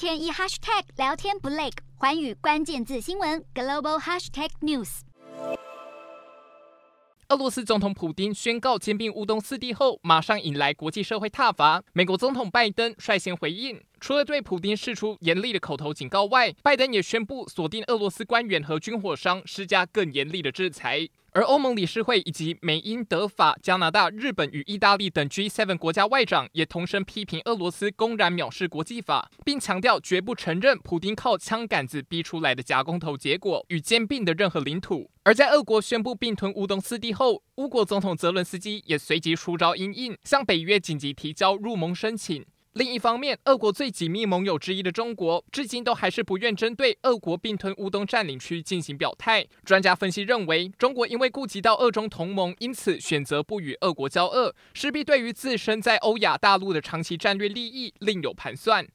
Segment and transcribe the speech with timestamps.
[0.00, 5.00] 天一 hashtag 聊天不累，环宇关键字新闻 global hashtag news。
[7.28, 11.84] 俄罗斯总统普京宣告兼并乌东四地后，马上引来国际社会挞伐。
[11.92, 21.08] 美国总统拜登率先回应，除了对普丁释出严厉的口头警告外，拜登也宣布锁定俄罗斯官员和军火商，施加更严厉的制裁。
[21.32, 35.08] 而欧盟理事会以及美、英、德、法、加拿大、日本与意大利等 G7 国家外长也同声批评俄罗斯公然藐视国际法，并强调绝不承认普丁靠枪杆子逼出来的假公投结果与兼并的任何领土。
[35.22, 42.44] 而在俄国宣布并吞乌东四地后，乌国总统泽伦斯基也随即出招因应，向北约紧急提交入盟申请。
[42.74, 49.44] 另一方面，俄国最紧密盟友之一的中国，至今都还是不愿针对俄国并吞乌东占领区进行表态。
[49.64, 58.86] 专家分析认为，中国因为顾及到俄中同盟，因此选择不与俄国交恶，势必对于自身在欧亚大陆的长期战略利益另有盘算。